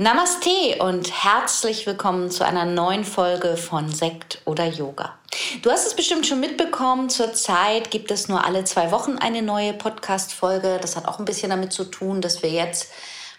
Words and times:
Namaste 0.00 0.76
und 0.78 1.24
herzlich 1.24 1.84
willkommen 1.84 2.30
zu 2.30 2.46
einer 2.46 2.64
neuen 2.64 3.02
Folge 3.02 3.56
von 3.56 3.92
Sekt 3.92 4.40
oder 4.44 4.64
Yoga. 4.64 5.18
Du 5.62 5.72
hast 5.72 5.88
es 5.88 5.96
bestimmt 5.96 6.24
schon 6.24 6.38
mitbekommen, 6.38 7.10
zurzeit 7.10 7.90
gibt 7.90 8.12
es 8.12 8.28
nur 8.28 8.44
alle 8.44 8.62
zwei 8.62 8.92
Wochen 8.92 9.18
eine 9.18 9.42
neue 9.42 9.72
Podcast-Folge. 9.72 10.78
Das 10.80 10.94
hat 10.94 11.08
auch 11.08 11.18
ein 11.18 11.24
bisschen 11.24 11.50
damit 11.50 11.72
zu 11.72 11.82
tun, 11.82 12.20
dass 12.20 12.44
wir 12.44 12.50
jetzt 12.50 12.92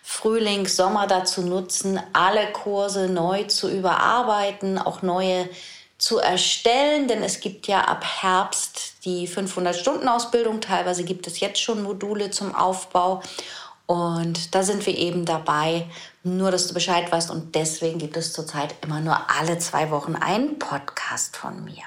Frühling, 0.03 0.67
Sommer 0.67 1.07
dazu 1.07 1.43
nutzen, 1.43 1.97
alle 2.11 2.51
Kurse 2.51 3.07
neu 3.07 3.45
zu 3.45 3.71
überarbeiten, 3.71 4.77
auch 4.79 5.01
neue 5.01 5.47
zu 5.97 6.17
erstellen, 6.17 7.07
denn 7.07 7.23
es 7.23 7.39
gibt 7.39 7.67
ja 7.67 7.85
ab 7.85 8.03
Herbst 8.03 9.05
die 9.05 9.29
500-Stunden-Ausbildung. 9.29 10.59
Teilweise 10.59 11.05
gibt 11.05 11.25
es 11.25 11.39
jetzt 11.39 11.61
schon 11.61 11.83
Module 11.83 12.31
zum 12.31 12.53
Aufbau. 12.53 13.21
Und 13.89 14.53
da 14.53 14.61
sind 14.61 14.85
wir 14.85 14.95
eben 14.95 15.25
dabei, 15.25 15.87
nur 16.37 16.51
dass 16.51 16.67
du 16.67 16.73
Bescheid 16.73 17.11
weißt. 17.11 17.31
Und 17.31 17.55
deswegen 17.55 17.99
gibt 17.99 18.17
es 18.17 18.33
zurzeit 18.33 18.75
immer 18.83 18.99
nur 19.01 19.17
alle 19.29 19.57
zwei 19.59 19.91
Wochen 19.91 20.15
einen 20.15 20.59
Podcast 20.59 21.37
von 21.37 21.63
mir. 21.63 21.83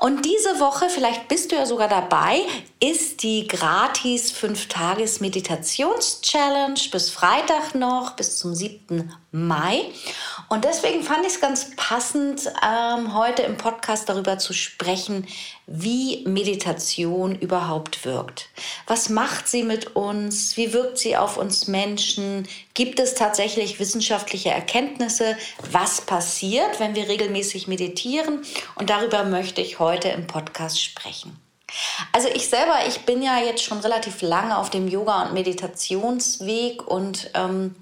Und 0.00 0.24
diese 0.24 0.60
Woche, 0.60 0.88
vielleicht 0.88 1.28
bist 1.28 1.52
du 1.52 1.56
ja 1.56 1.66
sogar 1.66 1.88
dabei, 1.88 2.40
ist 2.80 3.22
die 3.22 3.46
gratis 3.46 4.32
5-Tages-Meditations-Challenge 4.32 6.80
bis 6.90 7.10
Freitag 7.10 7.74
noch, 7.74 8.16
bis 8.16 8.38
zum 8.38 8.54
7. 8.54 9.12
Mai. 9.32 9.80
Und 10.50 10.66
deswegen 10.66 11.02
fand 11.02 11.22
ich 11.22 11.32
es 11.32 11.40
ganz 11.40 11.74
passend, 11.74 12.52
ähm, 12.62 13.14
heute 13.14 13.42
im 13.42 13.56
Podcast 13.56 14.06
darüber 14.10 14.38
zu 14.38 14.52
sprechen, 14.52 15.26
wie 15.66 16.22
Meditation 16.26 17.34
überhaupt 17.36 18.04
wirkt. 18.04 18.50
Was 18.86 19.08
macht 19.08 19.48
sie 19.48 19.62
mit 19.62 19.96
uns? 19.96 20.58
Wie 20.58 20.74
wirkt 20.74 20.98
sie 20.98 21.16
auf 21.16 21.38
uns 21.38 21.66
Menschen? 21.66 22.46
Gibt 22.74 23.00
es 23.00 23.14
tatsächlich 23.14 23.80
wissenschaftliche 23.80 24.50
Erkenntnisse, 24.50 25.38
was 25.70 26.02
passiert, 26.02 26.78
wenn 26.78 26.94
wir 26.94 27.08
regelmäßig 27.08 27.68
meditieren? 27.68 28.44
Und 28.74 28.90
darüber 28.90 29.24
möchte 29.24 29.62
ich 29.62 29.78
heute 29.78 30.08
im 30.08 30.26
Podcast 30.26 30.82
sprechen. 30.82 31.38
Also 32.12 32.28
ich 32.28 32.48
selber, 32.50 32.80
ich 32.86 33.00
bin 33.06 33.22
ja 33.22 33.38
jetzt 33.38 33.64
schon 33.64 33.78
relativ 33.78 34.20
lange 34.20 34.58
auf 34.58 34.68
dem 34.68 34.88
Yoga- 34.88 35.22
und 35.22 35.32
Meditationsweg 35.32 36.86
und 36.86 37.30
ähm, 37.32 37.74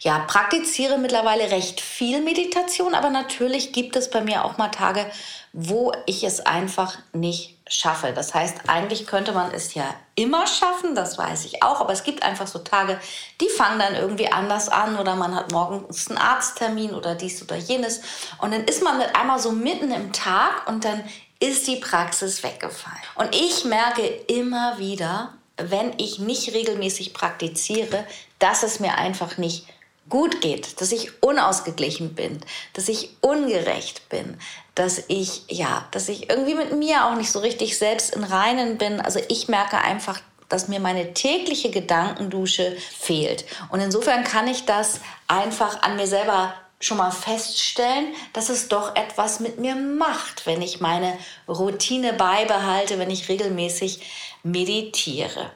ja, 0.00 0.20
praktiziere 0.20 0.98
mittlerweile 0.98 1.50
recht 1.50 1.80
viel 1.80 2.20
Meditation, 2.22 2.94
aber 2.94 3.10
natürlich 3.10 3.72
gibt 3.72 3.96
es 3.96 4.10
bei 4.10 4.20
mir 4.20 4.44
auch 4.44 4.56
mal 4.56 4.68
Tage, 4.68 5.04
wo 5.52 5.92
ich 6.06 6.24
es 6.24 6.40
einfach 6.40 6.98
nicht 7.12 7.56
schaffe. 7.68 8.12
Das 8.12 8.34
heißt, 8.34 8.68
eigentlich 8.68 9.06
könnte 9.06 9.32
man 9.32 9.52
es 9.52 9.74
ja 9.74 9.94
immer 10.14 10.46
schaffen, 10.46 10.94
das 10.94 11.18
weiß 11.18 11.44
ich 11.44 11.62
auch, 11.62 11.80
aber 11.80 11.92
es 11.92 12.02
gibt 12.02 12.22
einfach 12.22 12.46
so 12.46 12.58
Tage, 12.58 13.00
die 13.40 13.48
fangen 13.48 13.78
dann 13.78 13.94
irgendwie 13.94 14.30
anders 14.30 14.68
an 14.68 14.98
oder 14.98 15.16
man 15.16 15.34
hat 15.34 15.52
morgens 15.52 16.08
einen 16.08 16.18
Arzttermin 16.18 16.92
oder 16.92 17.14
dies 17.14 17.42
oder 17.42 17.56
jenes 17.56 18.00
und 18.38 18.52
dann 18.52 18.64
ist 18.64 18.82
man 18.82 18.98
mit 18.98 19.14
einmal 19.14 19.38
so 19.38 19.52
mitten 19.52 19.92
im 19.92 20.12
Tag 20.12 20.68
und 20.68 20.84
dann 20.84 21.04
ist 21.40 21.66
die 21.66 21.76
Praxis 21.76 22.42
weggefallen. 22.42 22.98
Und 23.14 23.34
ich 23.34 23.64
merke 23.64 24.02
immer 24.02 24.78
wieder, 24.78 25.32
wenn 25.56 25.94
ich 25.98 26.18
nicht 26.18 26.52
regelmäßig 26.52 27.14
praktiziere, 27.14 28.04
dass 28.40 28.64
es 28.64 28.80
mir 28.80 28.96
einfach 28.96 29.38
nicht 29.38 29.66
gut 30.08 30.40
geht, 30.40 30.80
dass 30.80 30.92
ich 30.92 31.22
unausgeglichen 31.22 32.14
bin, 32.14 32.40
dass 32.72 32.88
ich 32.88 33.16
ungerecht 33.20 34.08
bin, 34.08 34.36
dass 34.74 35.02
ich 35.08 35.44
ja, 35.48 35.86
dass 35.92 36.08
ich 36.08 36.28
irgendwie 36.28 36.54
mit 36.54 36.76
mir 36.76 37.06
auch 37.06 37.14
nicht 37.14 37.30
so 37.30 37.38
richtig 37.38 37.78
selbst 37.78 38.14
in 38.14 38.24
Reinen 38.24 38.76
bin. 38.76 39.00
Also 39.00 39.20
ich 39.28 39.48
merke 39.48 39.78
einfach, 39.78 40.20
dass 40.48 40.68
mir 40.68 40.80
meine 40.80 41.14
tägliche 41.14 41.70
Gedankendusche 41.70 42.76
fehlt. 42.76 43.44
Und 43.70 43.80
insofern 43.80 44.24
kann 44.24 44.48
ich 44.48 44.66
das 44.66 45.00
einfach 45.28 45.82
an 45.82 45.96
mir 45.96 46.08
selber 46.08 46.54
schon 46.80 46.96
mal 46.96 47.10
feststellen, 47.10 48.14
dass 48.32 48.48
es 48.48 48.68
doch 48.68 48.96
etwas 48.96 49.38
mit 49.38 49.58
mir 49.58 49.76
macht, 49.76 50.46
wenn 50.46 50.62
ich 50.62 50.80
meine 50.80 51.16
Routine 51.46 52.14
beibehalte, 52.14 52.98
wenn 52.98 53.10
ich 53.10 53.28
regelmäßig 53.28 54.00
meditiere. 54.42 55.52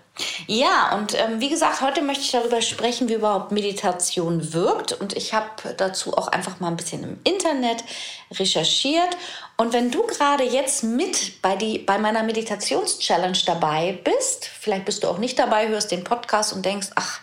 Ja, 0.46 0.94
und 0.96 1.18
ähm, 1.18 1.40
wie 1.40 1.48
gesagt, 1.48 1.80
heute 1.80 2.00
möchte 2.00 2.22
ich 2.22 2.30
darüber 2.30 2.62
sprechen, 2.62 3.08
wie 3.08 3.14
überhaupt 3.14 3.50
Meditation 3.50 4.52
wirkt. 4.52 4.92
Und 4.92 5.16
ich 5.16 5.34
habe 5.34 5.74
dazu 5.76 6.16
auch 6.16 6.28
einfach 6.28 6.60
mal 6.60 6.68
ein 6.68 6.76
bisschen 6.76 7.02
im 7.02 7.18
Internet 7.24 7.82
recherchiert. 8.30 9.16
Und 9.56 9.72
wenn 9.72 9.90
du 9.90 10.04
gerade 10.04 10.44
jetzt 10.44 10.84
mit 10.84 11.42
bei, 11.42 11.56
die, 11.56 11.78
bei 11.78 11.98
meiner 11.98 12.22
Meditations-Challenge 12.22 13.38
dabei 13.44 13.98
bist, 14.04 14.46
vielleicht 14.46 14.84
bist 14.84 15.02
du 15.02 15.08
auch 15.08 15.18
nicht 15.18 15.38
dabei, 15.38 15.68
hörst 15.68 15.90
den 15.90 16.04
Podcast 16.04 16.52
und 16.52 16.64
denkst, 16.64 16.90
ach, 16.94 17.20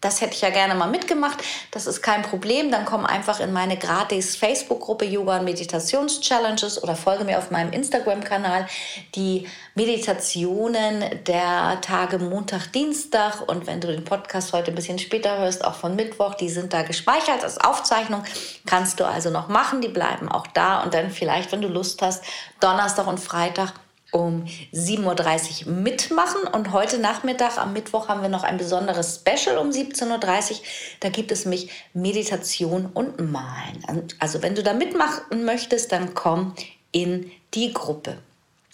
das 0.00 0.20
hätte 0.20 0.34
ich 0.34 0.42
ja 0.42 0.50
gerne 0.50 0.76
mal 0.76 0.86
mitgemacht. 0.86 1.42
Das 1.72 1.86
ist 1.86 2.02
kein 2.02 2.22
Problem. 2.22 2.70
Dann 2.70 2.84
komm 2.84 3.04
einfach 3.04 3.40
in 3.40 3.52
meine 3.52 3.76
gratis 3.76 4.36
Facebook-Gruppe 4.36 5.04
Yoga 5.04 5.38
und 5.38 5.44
Meditations-Challenges 5.44 6.82
oder 6.82 6.94
folge 6.94 7.24
mir 7.24 7.38
auf 7.38 7.50
meinem 7.50 7.72
Instagram-Kanal. 7.72 8.68
Die 9.16 9.48
Meditationen 9.74 11.24
der 11.26 11.80
Tage 11.80 12.18
Montag, 12.18 12.72
Dienstag 12.72 13.48
und 13.48 13.66
wenn 13.66 13.80
du 13.80 13.88
den 13.88 14.04
Podcast 14.04 14.52
heute 14.52 14.70
ein 14.70 14.76
bisschen 14.76 15.00
später 15.00 15.38
hörst, 15.38 15.64
auch 15.64 15.74
von 15.74 15.96
Mittwoch, 15.96 16.34
die 16.34 16.48
sind 16.48 16.72
da 16.72 16.82
gespeichert 16.82 17.42
als 17.42 17.58
Aufzeichnung. 17.58 18.22
Kannst 18.66 19.00
du 19.00 19.04
also 19.04 19.30
noch 19.30 19.48
machen. 19.48 19.80
Die 19.80 19.88
bleiben 19.88 20.28
auch 20.28 20.46
da 20.46 20.82
und 20.82 20.94
dann 20.94 21.10
vielleicht, 21.10 21.50
wenn 21.50 21.60
du 21.60 21.68
Lust 21.68 22.02
hast, 22.02 22.22
Donnerstag 22.60 23.08
und 23.08 23.18
Freitag 23.18 23.72
um 24.10 24.44
7.30 24.72 25.66
Uhr 25.66 25.72
mitmachen. 25.72 26.42
Und 26.52 26.72
heute 26.72 26.98
Nachmittag, 26.98 27.58
am 27.58 27.72
Mittwoch, 27.72 28.08
haben 28.08 28.22
wir 28.22 28.28
noch 28.28 28.44
ein 28.44 28.56
besonderes 28.56 29.16
Special 29.16 29.58
um 29.58 29.70
17.30 29.70 30.50
Uhr. 30.50 30.56
Da 31.00 31.08
gibt 31.08 31.32
es 31.32 31.44
mich 31.44 31.70
Meditation 31.92 32.86
und 32.86 33.18
Malen. 33.20 34.08
Also 34.18 34.42
wenn 34.42 34.54
du 34.54 34.62
da 34.62 34.72
mitmachen 34.72 35.44
möchtest, 35.44 35.92
dann 35.92 36.14
komm 36.14 36.54
in 36.92 37.30
die 37.54 37.72
Gruppe. 37.72 38.18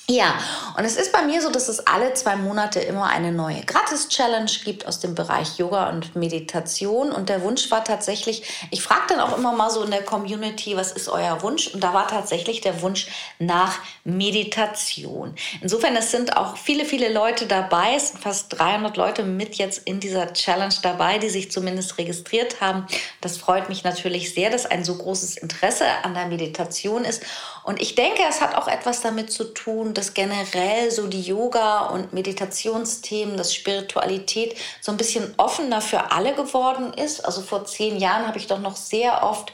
Ja, 0.07 0.39
und 0.77 0.85
es 0.85 0.97
ist 0.97 1.13
bei 1.13 1.23
mir 1.23 1.41
so, 1.41 1.51
dass 1.51 1.71
es 1.71 1.87
alle 1.87 2.13
zwei 2.13 2.37
Monate 2.37 2.79
immer 2.79 3.05
eine 3.07 3.33
neue 3.33 3.63
Gratis-Challenge 3.65 4.51
gibt 4.63 4.87
aus 4.87 5.01
dem 5.01 5.15
Bereich 5.15 5.57
Yoga 5.57 5.89
und 5.89 6.15
Meditation. 6.15 7.11
Und 7.11 7.31
der 7.31 7.41
Wunsch 7.41 7.71
war 7.71 7.85
tatsächlich, 7.85 8.43
ich 8.71 8.83
frage 8.83 9.05
dann 9.09 9.21
auch 9.21 9.35
immer 9.35 9.53
mal 9.53 9.71
so 9.71 9.83
in 9.83 9.91
der 9.91 10.03
Community, 10.03 10.77
was 10.77 10.93
ist 10.93 11.09
euer 11.09 11.41
Wunsch? 11.41 11.69
Und 11.69 11.83
da 11.83 11.95
war 11.95 12.07
tatsächlich 12.07 12.61
der 12.61 12.83
Wunsch 12.83 13.07
nach 13.39 13.79
Meditation. 14.05 15.35
Insofern, 15.63 15.97
es 15.97 16.11
sind 16.11 16.37
auch 16.37 16.59
viele, 16.59 16.85
viele 16.85 17.11
Leute 17.11 17.47
dabei. 17.47 17.95
Es 17.97 18.11
sind 18.11 18.21
fast 18.21 18.59
300 18.59 18.99
Leute 18.99 19.23
mit 19.23 19.55
jetzt 19.55 19.87
in 19.87 20.01
dieser 20.01 20.35
Challenge 20.35 20.75
dabei, 20.83 21.17
die 21.17 21.31
sich 21.31 21.51
zumindest 21.51 21.97
registriert 21.97 22.61
haben. 22.61 22.87
Das 23.23 23.39
freut 23.39 23.71
mich 23.71 23.85
natürlich 23.85 24.35
sehr, 24.35 24.51
dass 24.51 24.67
ein 24.67 24.85
so 24.85 24.97
großes 24.97 25.39
Interesse 25.39 25.87
an 26.03 26.13
der 26.13 26.27
Meditation 26.27 27.07
ist. 27.07 27.23
Und 27.63 27.81
ich 27.81 27.95
denke, 27.95 28.21
es 28.29 28.43
hat 28.43 28.55
auch 28.55 28.69
etwas 28.69 29.01
damit 29.01 29.33
zu 29.33 29.45
tun, 29.45 29.94
dass 29.95 30.15
generell 30.15 30.91
so 30.91 31.07
die 31.07 31.23
Yoga- 31.23 31.87
und 31.87 32.13
Meditationsthemen, 32.13 33.37
dass 33.37 33.55
Spiritualität 33.55 34.57
so 34.81 34.93
ein 34.93 34.99
bisschen 34.99 35.33
offener 35.37 35.81
für 35.81 36.13
alle 36.13 36.35
geworden 36.35 36.93
ist. 36.93 37.25
Also 37.25 37.43
vor 37.43 37.65
zehn 37.65 37.99
Jahren 37.99 38.27
habe 38.27 38.39
ich 38.39 38.47
doch 38.47 38.61
noch 38.61 38.77
sehr 38.77 39.23
oft 39.23 39.53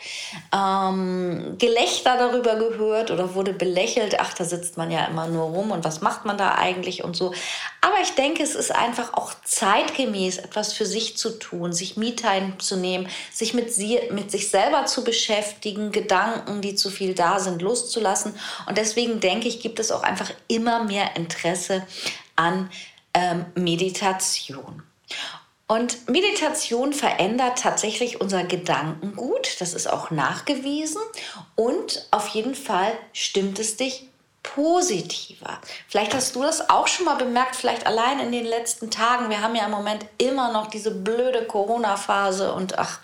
ähm, 0.55 1.57
Gelächter 1.59 2.17
darüber 2.17 2.57
gehört 2.57 3.11
oder 3.11 3.35
wurde 3.35 3.53
belächelt. 3.53 4.19
Ach, 4.19 4.35
da 4.35 4.45
sitzt 4.45 4.77
man 4.77 4.91
ja 4.91 5.05
immer 5.07 5.27
nur 5.27 5.45
rum 5.45 5.71
und 5.71 5.85
was 5.85 6.01
macht 6.01 6.25
man 6.25 6.39
da 6.39 6.55
eigentlich 6.55 7.05
und 7.05 7.17
so. 7.17 7.33
Aber 7.83 7.97
ich 8.03 8.15
denke, 8.15 8.43
es 8.43 8.55
ist 8.55 8.75
einfach 8.75 9.15
auch 9.15 9.33
zeitgemäß, 9.45 10.39
etwas 10.39 10.73
für 10.73 10.87
sich 10.87 11.17
zu 11.17 11.31
tun, 11.39 11.73
sich 11.73 11.97
Me-Time 11.97 12.59
zu 12.59 12.77
nehmen, 12.77 13.09
sich 13.33 13.55
mit, 13.55 13.73
sie, 13.73 14.01
mit 14.11 14.31
sich 14.31 14.51
selber 14.51 14.87
zu 14.87 15.03
beschäftigen, 15.03 15.93
Gedanken, 15.93 16.61
die 16.61 16.75
zu 16.75 16.91
viel 16.91 17.15
da 17.15 17.39
sind, 17.39 17.63
loszulassen. 17.63 18.35
Und 18.67 18.77
deswegen 18.79 19.21
denke 19.21 19.49
ich, 19.49 19.61
gibt 19.61 19.79
es 19.79 19.91
auch 19.91 20.03
einfach 20.03 20.30
immer 20.49 20.85
mehr 20.85 21.17
Interesse 21.17 21.87
an 22.37 22.71
ähm, 23.15 23.47
Meditation. 23.55 24.83
Und 25.67 26.09
Meditation 26.09 26.93
verändert 26.93 27.61
tatsächlich 27.61 28.21
unser 28.21 28.43
Gedankengut, 28.43 29.61
das 29.61 29.73
ist 29.73 29.87
auch 29.87 30.11
nachgewiesen. 30.11 31.01
Und 31.55 32.09
auf 32.11 32.27
jeden 32.29 32.57
Fall 32.57 32.93
stimmt 33.13 33.61
es 33.61 33.77
dich 33.77 34.10
positiver. 34.43 35.61
Vielleicht 35.89 36.15
hast 36.15 36.35
du 36.35 36.43
das 36.43 36.71
auch 36.71 36.89
schon 36.89 37.05
mal 37.05 37.17
bemerkt, 37.17 37.57
vielleicht 37.57 37.87
allein 37.87 38.21
in 38.21 38.33
den 38.33 38.47
letzten 38.47 38.91
Tagen. 38.91 39.29
Wir 39.29 39.43
haben 39.43 39.55
ja 39.55 39.67
im 39.67 39.71
Moment 39.71 40.07
immer 40.19 40.53
noch 40.53 40.69
diese 40.69 40.91
blöde 40.91 41.45
Corona-Phase 41.45 42.53
und 42.53 42.79
ach, 42.79 43.01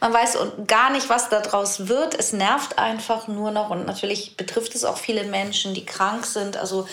man 0.00 0.12
weiß 0.12 0.36
gar 0.66 0.90
nicht, 0.90 1.08
was 1.08 1.30
daraus 1.30 1.88
wird. 1.88 2.14
Es 2.14 2.32
nervt 2.32 2.78
einfach 2.78 3.28
nur 3.28 3.50
noch 3.50 3.70
und 3.70 3.86
natürlich 3.86 4.36
betrifft 4.36 4.74
es 4.74 4.84
auch 4.84 4.98
viele 4.98 5.24
Menschen, 5.24 5.72
die 5.72 5.86
krank 5.86 6.26
sind. 6.26 6.56
Also 6.56 6.86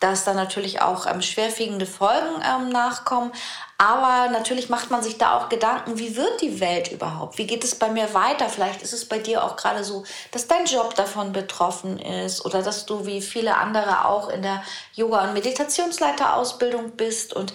dass 0.00 0.24
da 0.24 0.32
natürlich 0.32 0.80
auch 0.80 1.06
ähm, 1.06 1.22
schwerwiegende 1.22 1.86
Folgen 1.86 2.42
ähm, 2.44 2.68
nachkommen. 2.68 3.32
Aber 3.78 4.30
natürlich 4.30 4.68
macht 4.68 4.90
man 4.90 5.02
sich 5.02 5.18
da 5.18 5.36
auch 5.36 5.48
Gedanken, 5.48 5.98
wie 5.98 6.16
wird 6.16 6.40
die 6.40 6.60
Welt 6.60 6.90
überhaupt? 6.90 7.38
Wie 7.38 7.46
geht 7.46 7.62
es 7.62 7.76
bei 7.76 7.88
mir 7.88 8.12
weiter? 8.12 8.48
Vielleicht 8.48 8.82
ist 8.82 8.92
es 8.92 9.04
bei 9.04 9.18
dir 9.18 9.44
auch 9.44 9.56
gerade 9.56 9.84
so, 9.84 10.04
dass 10.32 10.48
dein 10.48 10.66
Job 10.66 10.94
davon 10.94 11.32
betroffen 11.32 11.98
ist 11.98 12.44
oder 12.44 12.62
dass 12.62 12.86
du 12.86 13.06
wie 13.06 13.22
viele 13.22 13.56
andere 13.56 14.04
auch 14.06 14.28
in 14.28 14.42
der 14.42 14.62
Yoga- 14.94 15.24
und 15.24 15.34
Meditationsleiterausbildung 15.34 16.92
bist 16.92 17.34
und 17.34 17.52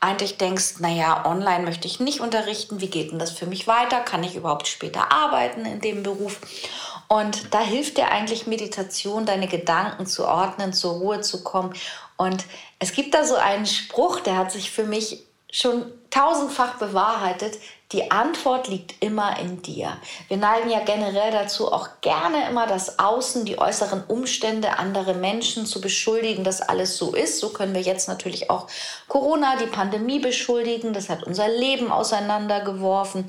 eigentlich 0.00 0.38
denkst, 0.38 0.76
naja, 0.78 1.24
online 1.26 1.64
möchte 1.64 1.88
ich 1.88 2.00
nicht 2.00 2.20
unterrichten. 2.20 2.80
Wie 2.80 2.88
geht 2.88 3.10
denn 3.10 3.18
das 3.18 3.32
für 3.32 3.46
mich 3.46 3.66
weiter? 3.66 4.00
Kann 4.00 4.22
ich 4.22 4.36
überhaupt 4.36 4.68
später 4.68 5.10
arbeiten 5.10 5.64
in 5.64 5.80
dem 5.80 6.02
Beruf? 6.02 6.38
Und 7.08 7.54
da 7.54 7.60
hilft 7.60 7.98
dir 7.98 8.10
eigentlich 8.10 8.46
Meditation, 8.46 9.26
deine 9.26 9.46
Gedanken 9.46 10.06
zu 10.06 10.26
ordnen, 10.26 10.72
zur 10.72 10.94
Ruhe 10.94 11.20
zu 11.20 11.44
kommen. 11.44 11.74
Und 12.16 12.44
es 12.78 12.92
gibt 12.92 13.14
da 13.14 13.24
so 13.24 13.36
einen 13.36 13.66
Spruch, 13.66 14.20
der 14.20 14.36
hat 14.36 14.50
sich 14.50 14.70
für 14.70 14.84
mich 14.84 15.24
schon 15.50 15.92
tausendfach 16.10 16.74
bewahrheitet, 16.74 17.58
die 17.92 18.10
Antwort 18.10 18.66
liegt 18.66 19.00
immer 19.00 19.38
in 19.38 19.62
dir. 19.62 19.96
Wir 20.26 20.38
neigen 20.38 20.70
ja 20.70 20.80
generell 20.80 21.30
dazu, 21.30 21.72
auch 21.72 21.88
gerne 22.00 22.48
immer 22.48 22.66
das 22.66 22.98
Außen, 22.98 23.44
die 23.44 23.58
äußeren 23.58 24.02
Umstände, 24.08 24.78
andere 24.78 25.14
Menschen 25.14 25.66
zu 25.66 25.80
beschuldigen, 25.80 26.42
dass 26.42 26.62
alles 26.62 26.96
so 26.96 27.14
ist. 27.14 27.38
So 27.38 27.50
können 27.50 27.74
wir 27.74 27.82
jetzt 27.82 28.08
natürlich 28.08 28.50
auch 28.50 28.66
Corona, 29.06 29.56
die 29.56 29.66
Pandemie 29.66 30.18
beschuldigen. 30.18 30.94
Das 30.94 31.08
hat 31.08 31.22
unser 31.22 31.48
Leben 31.48 31.92
auseinandergeworfen. 31.92 33.26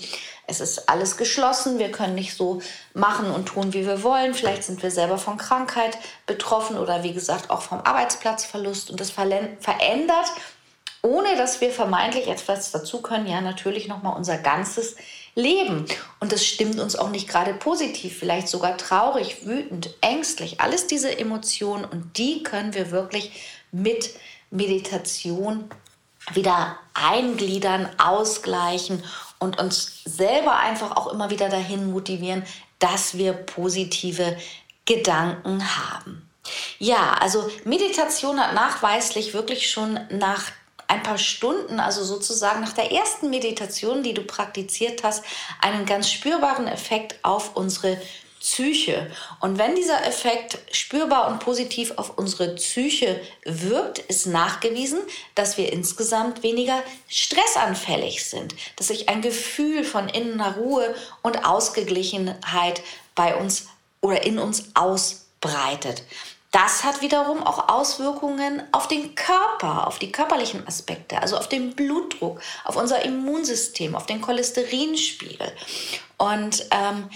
Es 0.48 0.60
ist 0.60 0.90
alles 0.90 1.18
geschlossen. 1.18 1.78
Wir 1.78 1.92
können 1.92 2.16
nicht 2.16 2.36
so 2.36 2.62
machen 2.96 3.30
und 3.30 3.46
tun, 3.46 3.74
wie 3.74 3.86
wir 3.86 4.02
wollen. 4.02 4.34
Vielleicht 4.34 4.64
sind 4.64 4.81
wir 4.81 4.90
selber 4.90 5.19
von 5.19 5.38
Krankheit 5.38 6.00
betroffen 6.25 6.80
oder 6.80 7.04
wie 7.04 7.14
gesagt 7.14 7.52
auch 7.52 7.62
vom 7.62 7.81
Arbeitsplatzverlust. 7.81 8.90
Und 8.90 9.00
das 9.00 9.12
verändert 9.12 10.31
ohne 11.02 11.36
dass 11.36 11.62
wir 11.62 11.72
vermeintlich 11.72 12.28
etwas 12.28 12.72
dazu 12.72 13.02
können, 13.02 13.28
ja 13.28 13.42
natürlich 13.42 13.88
nochmal 13.88 14.16
unser 14.18 14.38
ganzes 14.38 14.96
Leben. 15.36 15.86
Und 16.20 16.32
das 16.32 16.46
stimmt 16.46 16.80
uns 16.80 16.96
auch 16.96 17.10
nicht 17.10 17.28
gerade 17.28 17.54
positiv, 17.54 18.18
vielleicht 18.18 18.48
sogar 18.48 18.78
traurig, 18.78 19.46
wütend, 19.46 19.94
ängstlich, 20.02 20.60
alles 20.60 20.88
diese 20.88 21.18
Emotionen 21.18 21.86
und 21.86 22.18
die 22.18 22.44
können 22.44 22.74
wir 22.74 22.92
wirklich 22.92 23.32
mit 23.72 24.16
Meditation 24.50 25.70
wieder 26.34 26.78
eingliedern, 26.94 27.88
ausgleichen 28.00 29.04
und 29.40 29.60
uns 29.60 30.02
selber 30.06 30.58
einfach 30.58 30.96
auch 30.98 31.14
immer 31.14 31.30
wieder 31.30 31.50
dahin 31.50 31.92
motivieren, 31.92 32.44
dass 32.80 33.18
wir 33.18 33.34
positive 33.34 34.38
Gedanken 34.86 35.64
haben. 35.78 36.28
Ja, 36.80 37.14
also 37.20 37.50
Meditation 37.66 38.40
hat 38.40 38.54
nachweislich 38.54 39.34
wirklich 39.34 39.70
schon 39.70 40.00
nach 40.10 40.44
ein 40.88 41.04
paar 41.04 41.18
Stunden, 41.18 41.80
also 41.80 42.04
sozusagen 42.04 42.62
nach 42.62 42.74
der 42.74 42.92
ersten 42.92 43.30
Meditation, 43.30 44.04
die 44.04 44.13
du 44.13 44.22
praktiziert 44.24 45.04
hast, 45.04 45.24
einen 45.62 45.86
ganz 45.86 46.10
spürbaren 46.10 46.68
Effekt 46.68 47.16
auf 47.24 47.56
unsere 47.56 48.00
Psyche. 48.39 49.12
Und 49.42 49.57
wenn 49.57 49.75
dieser 49.75 50.06
Effekt 50.06 50.60
spürbar 50.72 51.28
und 51.28 51.39
positiv 51.39 51.94
auf 51.98 52.18
unsere 52.18 52.56
Psyche 52.56 53.19
wirkt, 53.44 54.00
ist 54.00 54.28
nachgewiesen, 54.28 55.00
dass 55.36 55.57
wir 55.57 55.74
insgesamt 55.74 56.44
weniger 56.44 56.81
stressanfällig 57.10 58.25
sind, 58.25 58.56
dass 58.75 58.88
sich 58.88 59.10
ein 59.10 59.22
Gefühl 59.22 59.83
von 59.83 60.07
innerer 60.07 60.56
Ruhe 60.56 60.95
und 61.24 61.45
Ausgeglichenheit 61.45 62.81
bei 63.16 63.36
uns 63.36 63.68
oder 64.01 64.24
in 64.24 64.38
uns 64.40 64.66
ausbreitet. 64.75 66.04
Das 66.52 66.84
hat 66.84 67.02
wiederum 67.02 67.44
auch 67.44 67.70
Auswirkungen 67.70 68.64
auf 68.72 68.88
den 68.88 69.16
Körper, 69.16 69.86
auf 69.88 70.00
die 70.00 70.12
körperlichen 70.12 70.66
Aspekte, 70.66 71.22
also 71.22 71.38
auf 71.38 71.50
den 71.50 71.76
Blutdruck, 71.76 72.40
auf 72.64 72.78
unser 72.78 73.04
Immunsystem, 73.04 73.96
auf 73.96 74.06
den 74.06 74.22
Cholesterinspiegel. 74.22 75.52
Und 76.18 76.66
ähm, 76.72 77.10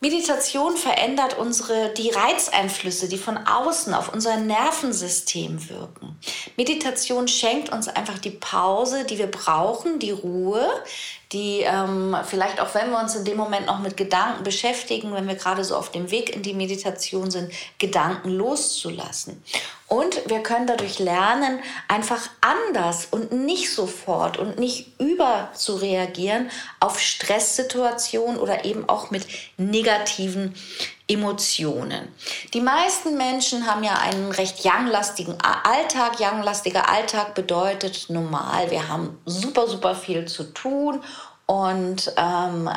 Meditation 0.00 0.76
verändert 0.76 1.36
unsere, 1.38 1.92
die 1.94 2.10
Reizeinflüsse, 2.10 3.08
die 3.08 3.18
von 3.18 3.36
außen 3.36 3.92
auf 3.94 4.12
unser 4.12 4.36
Nervensystem 4.36 5.68
wirken. 5.68 6.16
Meditation 6.56 7.26
schenkt 7.26 7.70
uns 7.70 7.88
einfach 7.88 8.18
die 8.18 8.30
Pause, 8.30 9.04
die 9.04 9.18
wir 9.18 9.26
brauchen, 9.26 9.98
die 9.98 10.12
Ruhe, 10.12 10.70
die 11.32 11.60
ähm, 11.60 12.16
vielleicht 12.24 12.60
auch, 12.60 12.74
wenn 12.74 12.90
wir 12.90 12.98
uns 12.98 13.14
in 13.14 13.24
dem 13.24 13.36
Moment 13.36 13.66
noch 13.66 13.80
mit 13.80 13.98
Gedanken 13.98 14.44
beschäftigen, 14.44 15.12
wenn 15.12 15.28
wir 15.28 15.34
gerade 15.34 15.62
so 15.62 15.76
auf 15.76 15.90
dem 15.90 16.10
Weg 16.10 16.34
in 16.34 16.42
die 16.42 16.54
Meditation 16.54 17.30
sind, 17.30 17.52
Gedanken 17.78 18.30
loszulassen. 18.30 19.42
Und 19.88 20.28
wir 20.28 20.42
können 20.42 20.66
dadurch 20.66 20.98
lernen, 20.98 21.60
einfach 21.86 22.30
anders 22.40 23.08
und 23.10 23.32
nicht 23.32 23.72
sofort 23.72 24.38
und 24.38 24.58
nicht 24.58 24.98
über 24.98 25.50
zu 25.54 25.76
reagieren 25.76 26.50
auf 26.80 26.98
Stresssituationen 26.98 28.38
oder 28.38 28.64
eben 28.64 28.88
auch 28.88 29.10
mit 29.10 29.26
negativen 29.56 30.54
Emotionen. 31.08 32.08
Die 32.52 32.60
meisten 32.60 33.16
Menschen 33.16 33.66
haben 33.66 33.82
ja 33.82 33.94
einen 33.94 34.30
recht 34.30 34.64
younglastigen 34.64 35.36
Alltag. 35.40 36.20
Younglastiger 36.20 36.88
Alltag 36.88 37.34
bedeutet 37.34 38.06
normal, 38.10 38.70
wir 38.70 38.88
haben 38.88 39.18
super, 39.24 39.66
super 39.66 39.94
viel 39.94 40.26
zu 40.26 40.44
tun 40.44 41.02
und 41.50 42.12
ähm, 42.18 42.68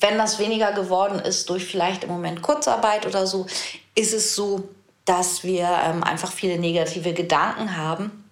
wenn 0.00 0.18
das 0.18 0.38
weniger 0.38 0.72
geworden 0.72 1.18
ist 1.18 1.48
durch 1.48 1.64
vielleicht 1.64 2.04
im 2.04 2.10
Moment 2.10 2.42
Kurzarbeit 2.42 3.06
oder 3.06 3.26
so, 3.26 3.46
ist 3.94 4.12
es 4.12 4.36
so, 4.36 4.68
dass 5.06 5.44
wir 5.44 5.66
ähm, 5.82 6.04
einfach 6.04 6.30
viele 6.30 6.58
negative 6.58 7.14
Gedanken 7.14 7.74
haben 7.74 8.22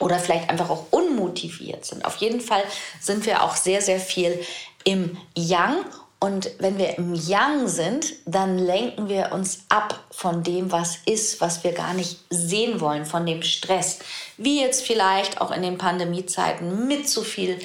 oder 0.00 0.18
vielleicht 0.18 0.48
einfach 0.48 0.70
auch 0.70 0.86
unmotiviert 0.90 1.84
sind. 1.84 2.06
Auf 2.06 2.16
jeden 2.16 2.40
Fall 2.40 2.62
sind 2.98 3.26
wir 3.26 3.42
auch 3.42 3.56
sehr, 3.56 3.82
sehr 3.82 4.00
viel 4.00 4.40
im 4.84 5.18
Yang. 5.34 5.84
Und 6.18 6.50
wenn 6.58 6.78
wir 6.78 6.96
im 6.96 7.14
Yang 7.14 7.68
sind, 7.68 8.14
dann 8.24 8.58
lenken 8.58 9.08
wir 9.08 9.32
uns 9.32 9.64
ab 9.68 10.02
von 10.10 10.42
dem, 10.42 10.72
was 10.72 10.98
ist, 11.04 11.42
was 11.42 11.62
wir 11.62 11.72
gar 11.72 11.92
nicht 11.92 12.18
sehen 12.30 12.80
wollen, 12.80 13.04
von 13.04 13.26
dem 13.26 13.42
Stress. 13.42 13.98
Wie 14.38 14.60
jetzt 14.60 14.86
vielleicht 14.86 15.40
auch 15.40 15.50
in 15.50 15.62
den 15.62 15.76
Pandemiezeiten 15.76 16.88
mit 16.88 17.08
zu 17.08 17.22
viel 17.22 17.58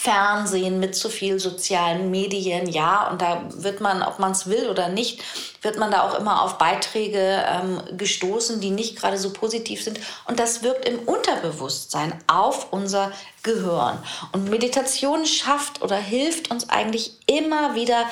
Fernsehen, 0.00 0.78
mit 0.78 0.94
zu 0.94 1.08
viel 1.08 1.40
sozialen 1.40 2.12
Medien, 2.12 2.68
ja, 2.68 3.08
und 3.10 3.20
da 3.20 3.42
wird 3.48 3.80
man, 3.80 4.00
ob 4.00 4.20
man 4.20 4.30
es 4.30 4.46
will 4.46 4.68
oder 4.68 4.88
nicht, 4.88 5.24
wird 5.60 5.76
man 5.76 5.90
da 5.90 6.08
auch 6.08 6.16
immer 6.16 6.42
auf 6.42 6.56
Beiträge 6.56 7.44
ähm, 7.44 7.82
gestoßen, 7.96 8.60
die 8.60 8.70
nicht 8.70 8.94
gerade 8.94 9.18
so 9.18 9.32
positiv 9.32 9.82
sind. 9.82 9.98
Und 10.28 10.38
das 10.38 10.62
wirkt 10.62 10.88
im 10.88 11.00
Unterbewusstsein 11.00 12.14
auf 12.28 12.72
unser 12.72 13.10
Gehirn. 13.42 13.98
Und 14.30 14.48
Meditation 14.48 15.26
schafft 15.26 15.82
oder 15.82 15.96
hilft 15.96 16.52
uns 16.52 16.70
eigentlich 16.70 17.16
immer 17.26 17.74
wieder, 17.74 18.04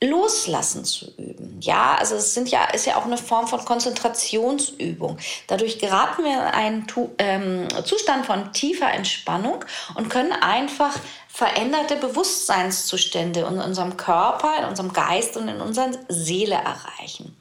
Loslassen 0.00 0.84
zu 0.84 1.12
üben. 1.16 1.58
Ja, 1.60 1.96
also 1.96 2.14
es 2.14 2.32
sind 2.32 2.48
ja, 2.50 2.64
ist 2.66 2.86
ja 2.86 2.96
auch 2.96 3.04
eine 3.04 3.18
Form 3.18 3.48
von 3.48 3.64
Konzentrationsübung. 3.64 5.18
Dadurch 5.48 5.80
geraten 5.80 6.22
wir 6.22 6.32
in 6.32 6.38
einen 6.38 6.86
ähm, 7.18 7.68
Zustand 7.84 8.24
von 8.24 8.52
tiefer 8.52 8.92
Entspannung 8.92 9.64
und 9.96 10.08
können 10.08 10.32
einfach 10.32 10.94
veränderte 11.28 11.96
Bewusstseinszustände 11.96 13.40
in 13.40 13.60
unserem 13.60 13.96
Körper, 13.96 14.58
in 14.60 14.64
unserem 14.66 14.92
Geist 14.92 15.36
und 15.36 15.48
in 15.48 15.60
unserer 15.60 15.90
Seele 16.08 16.54
erreichen. 16.54 17.36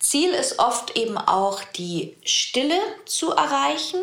Ziel 0.00 0.30
ist 0.30 0.58
oft 0.58 0.96
eben 0.96 1.16
auch 1.16 1.62
die 1.76 2.16
Stille 2.24 2.78
zu 3.04 3.30
erreichen 3.30 4.00